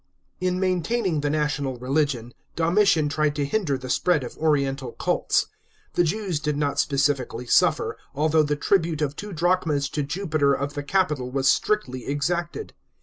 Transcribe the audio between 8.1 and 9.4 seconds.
although the tribute of two